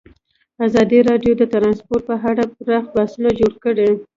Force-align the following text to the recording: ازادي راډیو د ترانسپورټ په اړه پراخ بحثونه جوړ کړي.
ازادي 0.67 0.99
راډیو 1.09 1.33
د 1.37 1.43
ترانسپورټ 1.53 2.03
په 2.09 2.15
اړه 2.29 2.43
پراخ 2.57 2.85
بحثونه 2.95 3.29
جوړ 3.39 3.53
کړي. 3.65 3.89